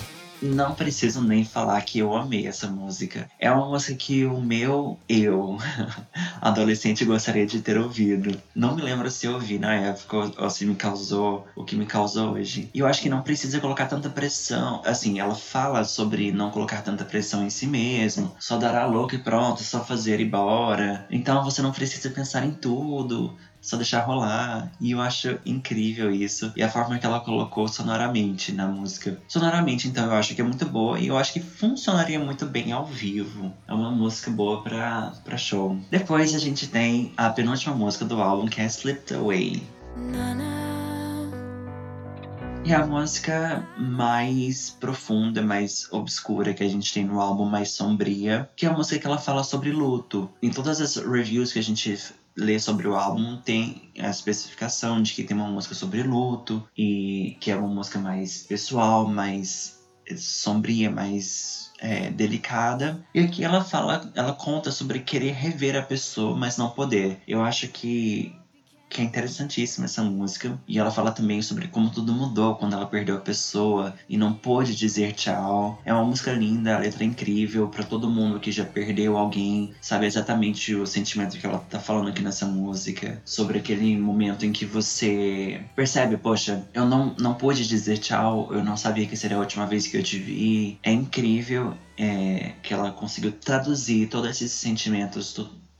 não 0.42 0.74
preciso 0.74 1.22
nem 1.22 1.44
falar 1.44 1.80
que 1.82 1.98
eu 1.98 2.14
amei 2.14 2.46
essa 2.46 2.66
música. 2.66 3.28
É 3.38 3.50
uma 3.50 3.68
música 3.68 3.94
que 3.94 4.24
o 4.24 4.40
meu 4.40 4.98
eu, 5.08 5.56
adolescente, 6.40 7.04
gostaria 7.04 7.46
de 7.46 7.60
ter 7.60 7.78
ouvido. 7.78 8.40
Não 8.54 8.74
me 8.74 8.82
lembro 8.82 9.10
se 9.10 9.26
eu 9.26 9.34
ouvi 9.34 9.58
na 9.58 9.74
época 9.74 10.32
ou 10.42 10.50
se 10.50 10.66
me 10.66 10.74
causou 10.74 11.46
o 11.56 11.64
que 11.64 11.76
me 11.76 11.86
causou 11.86 12.32
hoje. 12.32 12.70
E 12.74 12.78
eu 12.78 12.86
acho 12.86 13.00
que 13.00 13.08
não 13.08 13.22
precisa 13.22 13.60
colocar 13.60 13.86
tanta 13.86 14.10
pressão. 14.10 14.82
Assim, 14.84 15.18
ela 15.20 15.34
fala 15.34 15.84
sobre 15.84 16.32
não 16.32 16.50
colocar 16.50 16.82
tanta 16.82 17.04
pressão 17.04 17.44
em 17.44 17.50
si 17.50 17.66
mesmo, 17.66 18.34
só 18.38 18.56
dar 18.56 18.74
a 18.74 18.86
louca 18.86 19.16
e 19.16 19.18
pronto, 19.18 19.62
só 19.62 19.84
fazer 19.84 20.20
e 20.20 20.24
bora. 20.24 21.06
Então 21.10 21.44
você 21.44 21.62
não 21.62 21.72
precisa 21.72 22.10
pensar 22.10 22.44
em 22.44 22.52
tudo 22.52 23.36
só 23.62 23.76
deixar 23.76 24.00
rolar. 24.00 24.70
E 24.80 24.90
eu 24.90 25.00
acho 25.00 25.38
incrível 25.46 26.12
isso. 26.12 26.52
E 26.56 26.62
a 26.62 26.68
forma 26.68 26.98
que 26.98 27.06
ela 27.06 27.20
colocou 27.20 27.66
sonoramente 27.68 28.52
na 28.52 28.66
música. 28.66 29.18
Sonoramente, 29.28 29.88
então, 29.88 30.06
eu 30.06 30.12
acho 30.14 30.34
que 30.34 30.40
é 30.40 30.44
muito 30.44 30.66
boa. 30.66 30.98
E 30.98 31.06
eu 31.06 31.16
acho 31.16 31.32
que 31.32 31.40
funcionaria 31.40 32.18
muito 32.18 32.44
bem 32.44 32.72
ao 32.72 32.84
vivo. 32.84 33.54
É 33.66 33.72
uma 33.72 33.90
música 33.90 34.30
boa 34.30 34.62
pra, 34.62 35.12
pra 35.24 35.38
show. 35.38 35.78
Depois 35.90 36.34
a 36.34 36.38
gente 36.38 36.66
tem 36.66 37.12
a 37.16 37.30
penúltima 37.30 37.74
música 37.74 38.04
do 38.04 38.20
álbum, 38.20 38.46
que 38.46 38.60
é 38.60 38.66
Slipped 38.66 39.14
Away. 39.14 39.62
E 42.64 42.72
a 42.72 42.86
música 42.86 43.66
mais 43.76 44.70
profunda, 44.70 45.42
mais 45.42 45.88
obscura 45.90 46.54
que 46.54 46.62
a 46.62 46.68
gente 46.68 46.94
tem 46.94 47.04
no 47.04 47.20
álbum, 47.20 47.44
mais 47.44 47.72
sombria, 47.72 48.48
que 48.54 48.64
é 48.64 48.68
a 48.68 48.72
música 48.72 49.00
que 49.00 49.06
ela 49.06 49.18
fala 49.18 49.42
sobre 49.42 49.72
luto. 49.72 50.30
Em 50.40 50.48
todas 50.48 50.80
as 50.80 50.94
reviews 50.94 51.52
que 51.52 51.58
a 51.58 51.62
gente 51.62 51.98
lê 52.36 52.58
sobre 52.58 52.88
o 52.88 52.94
álbum 52.94 53.36
tem 53.36 53.90
a 53.98 54.08
especificação 54.08 55.02
de 55.02 55.12
que 55.12 55.24
tem 55.24 55.36
uma 55.36 55.46
música 55.48 55.74
sobre 55.74 56.02
luto 56.02 56.66
e 56.76 57.36
que 57.40 57.50
é 57.50 57.56
uma 57.56 57.68
música 57.68 57.98
mais 57.98 58.44
pessoal, 58.44 59.06
mais 59.06 59.80
sombria, 60.16 60.90
mais 60.90 61.70
é, 61.78 62.10
delicada. 62.10 63.04
E 63.14 63.20
aqui 63.20 63.44
ela 63.44 63.62
fala, 63.62 64.10
ela 64.14 64.32
conta 64.32 64.70
sobre 64.70 65.00
querer 65.00 65.32
rever 65.32 65.76
a 65.76 65.82
pessoa, 65.82 66.36
mas 66.36 66.56
não 66.56 66.70
poder. 66.70 67.20
Eu 67.26 67.42
acho 67.42 67.68
que 67.68 68.34
que 68.92 69.00
é 69.00 69.04
interessantíssima 69.04 69.86
essa 69.86 70.02
música. 70.02 70.58
E 70.68 70.78
ela 70.78 70.90
fala 70.90 71.10
também 71.10 71.40
sobre 71.42 71.68
como 71.68 71.90
tudo 71.90 72.12
mudou 72.12 72.54
quando 72.56 72.74
ela 72.74 72.86
perdeu 72.86 73.16
a 73.16 73.20
pessoa 73.20 73.94
e 74.08 74.16
não 74.16 74.32
pôde 74.32 74.76
dizer 74.76 75.12
tchau. 75.12 75.80
É 75.84 75.92
uma 75.92 76.04
música 76.04 76.32
linda, 76.32 76.76
a 76.76 76.78
letra 76.78 77.02
é 77.02 77.06
incrível 77.06 77.68
para 77.68 77.84
todo 77.84 78.10
mundo 78.10 78.38
que 78.38 78.52
já 78.52 78.64
perdeu 78.64 79.16
alguém, 79.16 79.72
sabe 79.80 80.06
exatamente 80.06 80.74
o 80.74 80.86
sentimento 80.86 81.38
que 81.38 81.46
ela 81.46 81.58
tá 81.58 81.80
falando 81.80 82.08
aqui 82.08 82.22
nessa 82.22 82.46
música, 82.46 83.20
sobre 83.24 83.58
aquele 83.58 83.96
momento 83.96 84.44
em 84.44 84.52
que 84.52 84.66
você 84.66 85.62
percebe, 85.74 86.16
poxa, 86.16 86.66
eu 86.74 86.84
não 86.84 87.14
não 87.18 87.34
pude 87.34 87.66
dizer 87.66 87.98
tchau, 87.98 88.48
eu 88.52 88.62
não 88.62 88.76
sabia 88.76 89.06
que 89.06 89.16
seria 89.16 89.36
a 89.36 89.40
última 89.40 89.66
vez 89.66 89.86
que 89.86 89.96
eu 89.96 90.02
te 90.02 90.18
vi. 90.18 90.78
É 90.82 90.92
incrível 90.92 91.74
é, 91.96 92.52
que 92.62 92.74
ela 92.74 92.90
conseguiu 92.90 93.32
traduzir 93.32 94.08
todos 94.08 94.30
esses 94.30 94.52
sentimentos, 94.52 95.32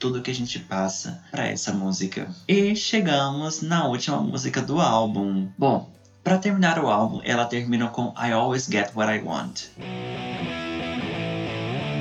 tudo 0.03 0.21
que 0.21 0.33
a 0.33 0.35
gente 0.35 0.59
passa 0.59 1.23
para 1.31 1.47
essa 1.47 1.73
música. 1.73 2.29
E 2.49 2.75
chegamos 2.75 3.63
na 3.63 3.87
última 3.87 4.21
música 4.21 4.61
do 4.61 4.81
álbum. 4.81 5.49
Bom, 5.57 5.89
para 6.25 6.39
terminar 6.39 6.83
o 6.83 6.89
álbum, 6.89 7.21
ela 7.23 7.45
termina 7.45 7.87
com 7.87 8.13
I 8.19 8.33
Always 8.33 8.67
Get 8.67 8.91
What 8.97 9.13
I 9.15 9.21
Want. 9.21 9.67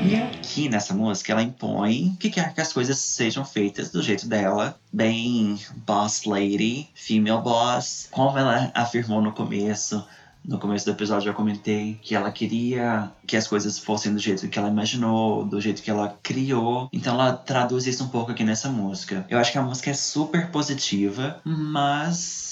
E 0.03 0.15
aqui 0.15 0.67
nessa 0.67 0.96
música 0.96 1.31
ela 1.31 1.43
impõe 1.43 2.17
que 2.20 2.31
quer 2.31 2.55
que 2.55 2.62
as 2.62 2.74
coisas 2.74 2.98
sejam 2.98 3.46
feitas 3.46 3.91
do 3.91 4.01
jeito 4.01 4.27
dela, 4.27 4.75
bem 4.91 5.60
boss 5.86 6.24
lady, 6.25 6.89
female 6.96 7.43
boss, 7.43 8.08
como 8.10 8.36
ela 8.36 8.72
afirmou 8.74 9.22
no 9.22 9.31
começo 9.31 10.03
no 10.44 10.60
começo 10.60 10.86
do 10.86 10.92
episódio 10.92 11.30
eu 11.30 11.34
comentei 11.34 12.00
que 12.02 12.16
ela 12.16 12.32
queria 12.32 13.12
que 13.28 13.38
as 13.38 13.48
coisas 13.48 13.78
fossem 13.78 14.14
do 14.14 14.20
jeito 14.20 14.48
que 14.48 14.58
ela 14.58 14.70
imaginou, 14.70 15.46
do 15.46 15.62
jeito 15.62 15.82
que 15.82 15.90
ela 15.90 16.18
criou. 16.22 16.90
Então 16.92 17.14
ela 17.14 17.34
traduz 17.34 17.86
isso 17.86 18.04
um 18.04 18.10
pouco 18.10 18.32
aqui 18.32 18.44
nessa 18.44 18.70
música. 18.70 19.26
Eu 19.30 19.38
acho 19.38 19.52
que 19.52 19.58
a 19.58 19.64
música 19.64 19.92
é 19.92 19.94
super 19.94 20.50
positiva, 20.50 21.40
mas 21.46 22.52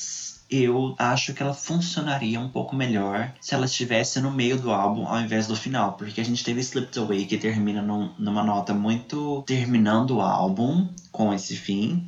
eu 0.49 0.95
acho 0.97 1.33
que 1.33 1.43
ela 1.43 1.53
funcionaria 1.53 2.39
um 2.39 2.49
pouco 2.49 2.75
melhor 2.75 3.31
se 3.39 3.53
ela 3.53 3.65
estivesse 3.65 4.19
no 4.19 4.31
meio 4.31 4.57
do 4.57 4.71
álbum 4.71 5.07
ao 5.07 5.21
invés 5.21 5.45
do 5.45 5.55
final, 5.55 5.93
porque 5.93 6.19
a 6.19 6.25
gente 6.25 6.43
teve 6.43 6.59
Slipped 6.61 6.97
Away 6.97 7.25
que 7.25 7.37
termina 7.37 7.81
num, 7.81 8.09
numa 8.17 8.43
nota 8.43 8.73
muito 8.73 9.43
terminando 9.45 10.17
o 10.17 10.21
álbum 10.21 10.87
com 11.11 11.33
esse 11.33 11.55
fim. 11.55 12.07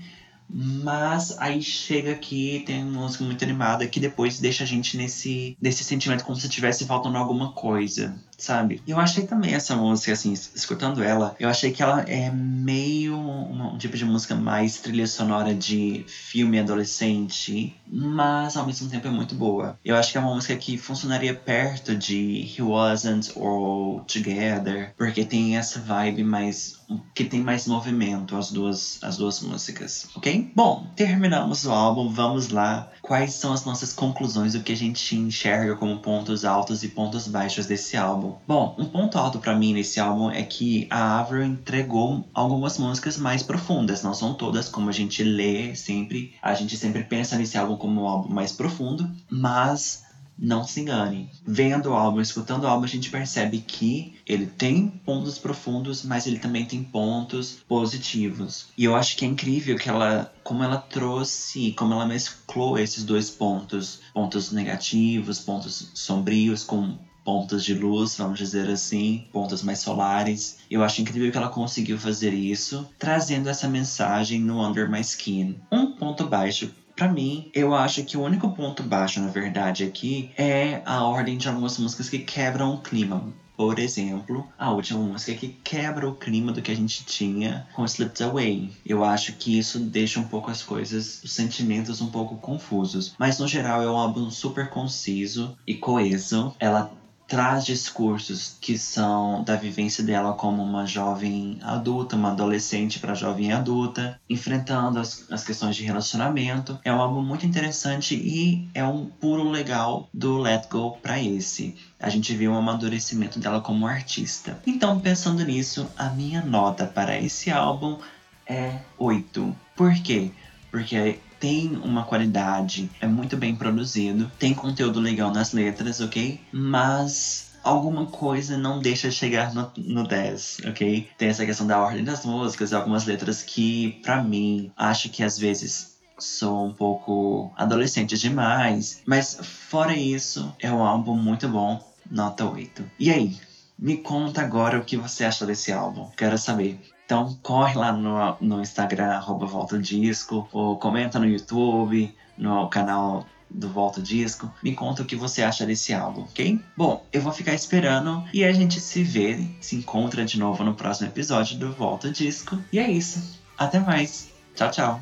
Mas 0.54 1.38
aí 1.40 1.62
chega 1.62 2.12
aqui, 2.12 2.64
tem 2.66 2.84
uma 2.84 3.04
música 3.04 3.24
muito 3.24 3.44
animada 3.44 3.88
que 3.88 4.02
depois 4.02 4.40
deixa 4.40 4.64
a 4.66 4.68
gente 4.68 4.98
nesse, 4.98 5.56
nesse 5.62 5.84
sentimento 5.84 6.26
como 6.26 6.36
se 6.36 6.50
tivesse 6.50 6.86
faltando 6.86 7.18
alguma 7.18 7.54
coisa 7.54 8.14
sabe? 8.42 8.82
Eu 8.88 9.00
achei 9.00 9.26
também 9.26 9.54
essa 9.54 9.76
música, 9.76 10.14
assim, 10.14 10.34
escutando 10.34 11.04
ela, 11.04 11.36
eu 11.40 11.48
achei 11.48 11.72
que 11.72 11.84
ela 11.84 12.02
é 12.02 12.32
meio 12.32 13.16
um, 13.16 13.74
um 13.74 13.78
tipo 13.78 13.96
de 13.96 14.06
música 14.06 14.36
mais 14.36 14.80
trilha 14.80 15.08
sonora 15.08 15.54
de 15.54 16.04
filme 16.08 16.60
adolescente, 16.60 17.76
mas 17.88 18.58
ao 18.58 18.66
mesmo 18.66 18.90
tempo 18.90 19.08
é 19.08 19.12
muito 19.12 19.36
boa. 19.36 19.78
Eu 19.84 19.96
acho 19.96 20.12
que 20.12 20.18
é 20.18 20.22
uma 20.22 20.34
música 20.34 20.56
que 20.56 20.78
funcionaria 20.78 21.34
perto 21.34 21.96
de 21.96 22.48
He 22.58 22.62
Wasn't 22.62 23.32
or 23.36 24.04
Together, 24.06 24.94
porque 24.98 25.24
tem 25.24 25.58
essa 25.58 25.80
vibe 25.80 26.24
mais 26.24 26.82
que 27.16 27.24
tem 27.24 27.42
mais 27.42 27.68
movimento 27.68 28.36
as 28.36 28.52
duas 28.52 29.00
as 29.02 29.18
duas 29.18 29.40
músicas, 29.42 30.10
ok? 30.16 30.52
Bom, 30.54 30.88
terminamos 30.96 31.66
o 31.66 31.72
álbum, 31.72 32.10
vamos 32.10 32.50
lá. 32.50 32.92
Quais 33.02 33.34
são 33.34 33.52
as 33.52 33.66
nossas 33.66 33.92
conclusões, 33.92 34.54
o 34.54 34.62
que 34.62 34.72
a 34.72 34.78
gente 34.78 35.16
enxerga 35.16 35.76
como 35.76 36.00
pontos 36.00 36.46
altos 36.46 36.84
e 36.84 36.88
pontos 36.88 37.28
baixos 37.28 37.66
desse 37.66 37.98
álbum? 37.98 38.36
Bom, 38.48 38.76
um 38.78 38.86
ponto 38.86 39.18
alto 39.18 39.40
para 39.40 39.56
mim 39.56 39.74
nesse 39.74 40.00
álbum 40.00 40.30
é 40.30 40.44
que 40.44 40.88
a 40.90 41.20
Avril 41.20 41.44
entregou 41.44 42.24
algumas 42.34 42.78
músicas 42.78 43.18
mais 43.18 43.42
profundas. 43.42 44.04
Não 44.04 44.14
são 44.14 44.34
todas, 44.34 44.70
como 44.70 44.90
a 44.90 44.94
gente 44.94 45.24
lê 45.24 45.76
sempre. 45.76 46.36
A 46.42 46.54
gente 46.54 46.78
sempre 46.78 47.04
pensa 47.04 47.36
nesse 47.38 47.58
álbum 47.58 47.76
como 47.76 48.02
um 48.02 48.08
álbum 48.08 48.34
mais 48.34 48.52
profundo, 48.52 49.10
mas 49.30 50.04
não 50.42 50.64
se 50.64 50.82
engane. 50.82 51.30
Vendo 51.46 51.92
o 51.92 51.94
álbum, 51.94 52.20
escutando 52.20 52.64
o 52.64 52.68
álbum, 52.68 52.86
a 52.86 52.88
gente 52.88 53.12
percebe 53.12 53.60
que 53.60 54.16
ele 54.26 54.48
tem 54.48 54.88
pontos 54.88 55.38
profundos, 55.38 56.04
mas 56.04 56.26
ele 56.26 56.40
também 56.40 56.66
tem 56.66 56.84
pontos 56.84 57.60
positivos. 57.68 58.68
E 58.76 58.84
eu 58.84 58.96
acho 58.96 59.16
que 59.16 59.24
é 59.24 59.28
incrível 59.28 59.78
que 59.78 59.88
ela, 59.88 60.34
como 60.44 60.64
ela 60.64 60.78
trouxe, 60.78 61.74
como 61.74 61.94
ela 61.94 62.08
mesclou 62.08 62.80
esses 62.80 63.04
dois 63.04 63.30
pontos, 63.30 64.00
pontos 64.14 64.52
negativos, 64.52 65.40
pontos 65.40 65.92
sombrios 65.94 66.64
com 66.64 66.98
pontos 67.24 67.64
de 67.64 67.74
luz, 67.74 68.18
vamos 68.18 68.40
dizer 68.40 68.68
assim, 68.70 69.28
pontos 69.32 69.62
mais 69.62 69.80
solares. 69.80 70.58
Eu 70.70 70.84
acho 70.84 71.02
incrível 71.02 71.32
que 71.32 71.38
ela 71.38 71.50
conseguiu 71.50 71.98
fazer 71.98 72.34
isso, 72.34 72.90
trazendo 72.98 73.48
essa 73.48 73.68
mensagem 73.68 74.42
no 74.42 74.66
Under 74.66 74.90
My 74.90 75.02
Skin. 75.02 75.60
Um 75.72 75.92
ponto 75.92 76.26
baixo 76.26 76.72
Pra 77.02 77.12
mim, 77.12 77.50
eu 77.56 77.74
acho 77.74 78.04
que 78.04 78.16
o 78.16 78.22
único 78.22 78.52
ponto 78.52 78.84
baixo, 78.84 79.20
na 79.20 79.30
verdade, 79.30 79.84
aqui 79.84 80.30
é 80.38 80.84
a 80.86 81.04
ordem 81.04 81.36
de 81.36 81.50
algumas 81.50 81.80
músicas 81.80 82.08
que 82.08 82.20
quebram 82.20 82.76
o 82.76 82.78
clima. 82.80 83.34
Por 83.58 83.80
exemplo, 83.80 84.48
a 84.56 84.72
última 84.72 85.00
música 85.00 85.34
que 85.34 85.48
quebra 85.64 86.08
o 86.08 86.14
clima 86.14 86.52
do 86.52 86.62
que 86.62 86.72
a 86.72 86.76
gente 86.76 87.04
tinha 87.04 87.68
com 87.74 87.84
Slipped 87.86 88.24
Away. 88.24 88.72
Eu 88.86 89.04
acho 89.04 89.34
que 89.34 89.58
isso 89.58 89.80
deixa 89.80 90.20
um 90.20 90.28
pouco 90.28 90.52
as 90.52 90.62
coisas, 90.62 91.24
os 91.24 91.34
sentimentos 91.34 92.02
um 92.02 92.12
pouco 92.12 92.38
confusos. 92.38 93.16
Mas 93.18 93.40
no 93.40 93.48
geral 93.48 93.82
é 93.82 93.90
um 93.90 93.98
álbum 93.98 94.30
super 94.30 94.70
conciso 94.70 95.58
e 95.66 95.74
coeso. 95.74 96.56
Ela 96.60 96.92
traz 97.32 97.64
discursos 97.64 98.58
que 98.60 98.78
são 98.78 99.42
da 99.46 99.56
vivência 99.56 100.04
dela 100.04 100.34
como 100.34 100.62
uma 100.62 100.86
jovem 100.86 101.58
adulta, 101.62 102.18
uma 102.18 102.32
adolescente 102.32 103.00
para 103.00 103.14
jovem 103.14 103.54
adulta, 103.54 104.20
enfrentando 104.30 105.00
as, 105.00 105.32
as 105.32 105.42
questões 105.42 105.78
de 105.78 105.86
relacionamento. 105.86 106.78
É 106.84 106.92
um 106.92 107.00
álbum 107.00 107.22
muito 107.22 107.46
interessante 107.46 108.16
e 108.16 108.68
é 108.74 108.84
um 108.84 109.06
puro 109.06 109.50
legal 109.50 110.10
do 110.14 110.40
Let 110.40 110.68
Go 110.70 110.98
para 111.02 111.22
esse. 111.22 111.74
A 111.98 112.10
gente 112.10 112.36
vê 112.36 112.50
um 112.50 112.58
amadurecimento 112.58 113.40
dela 113.40 113.62
como 113.62 113.88
artista. 113.88 114.60
Então, 114.68 115.00
pensando 115.00 115.42
nisso, 115.46 115.90
a 115.98 116.10
minha 116.10 116.44
nota 116.44 116.86
para 116.86 117.18
esse 117.18 117.50
álbum 117.50 117.98
é 118.46 118.80
8. 118.98 119.56
Por 119.74 119.94
quê? 120.04 120.32
Porque 120.70 121.18
tem 121.42 121.76
uma 121.84 122.04
qualidade, 122.06 122.90
é 123.02 123.08
muito 123.08 123.36
bem 123.36 123.56
produzido, 123.56 124.32
tem 124.38 124.54
conteúdo 124.54 125.00
legal 125.00 125.32
nas 125.32 125.52
letras, 125.52 126.00
ok? 126.00 126.40
Mas 126.52 127.52
alguma 127.64 128.06
coisa 128.06 128.58
não 128.58 128.80
deixa 128.80 129.10
chegar 129.10 129.52
no, 129.54 129.72
no 129.76 130.08
10, 130.08 130.60
ok? 130.68 131.10
Tem 131.18 131.30
essa 131.30 131.46
questão 131.46 131.66
da 131.66 131.82
ordem 131.82 132.04
das 132.04 132.24
músicas, 132.24 132.72
algumas 132.72 133.06
letras 133.06 133.42
que, 133.42 134.00
para 134.04 134.24
mim, 134.24 134.72
acho 134.78 135.10
que 135.10 135.24
às 135.24 135.38
vezes 135.38 135.98
sou 136.20 136.68
um 136.68 136.74
pouco 136.74 137.52
adolescente 137.58 138.16
demais. 138.20 139.02
Mas 139.06 139.40
fora 139.42 139.96
isso, 139.96 140.56
é 140.60 140.72
um 140.72 140.84
álbum 140.84 141.16
muito 141.16 141.50
bom, 141.50 141.84
nota 142.10 142.46
8. 142.46 142.84
E 143.00 143.12
aí? 143.12 143.36
Me 143.82 143.98
conta 143.98 144.42
agora 144.42 144.78
o 144.78 144.86
que 144.86 144.96
você 144.96 145.26
acha 145.26 145.44
desse 145.44 145.72
álbum. 145.72 146.08
Quero 146.16 146.38
saber. 146.38 146.80
Então 147.04 147.36
corre 147.42 147.76
lá 147.76 147.92
no, 147.92 148.38
no 148.40 148.62
Instagram, 148.62 149.08
arroba 149.08 149.48
Volta 149.48 149.80
Disco, 149.80 150.48
ou 150.52 150.78
comenta 150.78 151.18
no 151.18 151.28
YouTube, 151.28 152.16
no 152.38 152.70
canal 152.70 153.26
do 153.50 153.68
Volta 153.68 154.00
Disco. 154.00 154.54
Me 154.62 154.74
conta 154.74 155.02
o 155.02 155.06
que 155.06 155.16
você 155.16 155.42
acha 155.42 155.66
desse 155.66 155.94
álbum, 155.94 156.22
ok? 156.22 156.60
Bom, 156.78 157.04
eu 157.12 157.22
vou 157.22 157.34
ficar 157.34 157.56
esperando 157.56 158.24
e 158.32 158.44
a 158.44 158.52
gente 158.54 158.80
se 158.80 159.04
vê, 159.04 159.46
se 159.60 159.76
encontra 159.76 160.24
de 160.24 160.40
novo 160.40 160.64
no 160.64 160.76
próximo 160.76 161.10
episódio 161.10 161.58
do 161.58 161.74
Volta 161.74 162.12
Disco. 162.12 162.58
E 162.72 162.80
é 162.80 162.90
isso. 162.90 163.40
Até 163.58 163.80
mais. 163.80 164.30
Tchau, 164.56 164.70
tchau. 164.70 165.02